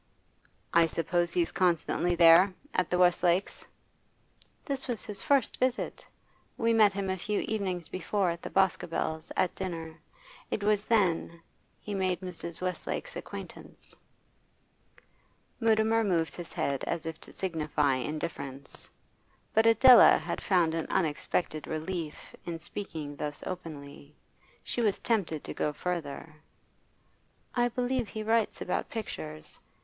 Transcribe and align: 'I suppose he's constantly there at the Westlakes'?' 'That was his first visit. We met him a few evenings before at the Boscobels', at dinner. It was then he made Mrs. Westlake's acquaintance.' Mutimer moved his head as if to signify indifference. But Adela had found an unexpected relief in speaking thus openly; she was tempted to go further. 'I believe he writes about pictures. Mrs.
'I 0.73 0.87
suppose 0.87 1.31
he's 1.31 1.51
constantly 1.51 2.15
there 2.15 2.55
at 2.73 2.89
the 2.89 2.97
Westlakes'?' 2.97 3.67
'That 4.65 4.87
was 4.87 5.05
his 5.05 5.21
first 5.21 5.57
visit. 5.57 6.07
We 6.57 6.73
met 6.73 6.91
him 6.93 7.07
a 7.11 7.19
few 7.19 7.41
evenings 7.41 7.87
before 7.87 8.31
at 8.31 8.41
the 8.41 8.49
Boscobels', 8.49 9.31
at 9.37 9.53
dinner. 9.53 9.99
It 10.49 10.63
was 10.63 10.85
then 10.85 11.43
he 11.79 11.93
made 11.93 12.19
Mrs. 12.21 12.61
Westlake's 12.61 13.15
acquaintance.' 13.15 13.95
Mutimer 15.59 16.03
moved 16.03 16.33
his 16.33 16.51
head 16.53 16.83
as 16.85 17.05
if 17.05 17.21
to 17.21 17.31
signify 17.31 17.97
indifference. 17.97 18.89
But 19.53 19.67
Adela 19.67 20.17
had 20.17 20.41
found 20.41 20.73
an 20.73 20.87
unexpected 20.89 21.67
relief 21.67 22.35
in 22.43 22.57
speaking 22.57 23.15
thus 23.17 23.43
openly; 23.45 24.15
she 24.63 24.81
was 24.81 24.97
tempted 24.97 25.43
to 25.43 25.53
go 25.53 25.71
further. 25.71 26.37
'I 27.53 27.67
believe 27.69 28.07
he 28.07 28.23
writes 28.23 28.61
about 28.61 28.89
pictures. 28.89 29.59
Mrs. 29.59 29.59